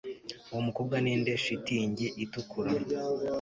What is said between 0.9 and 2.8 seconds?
ninde shitingi itukura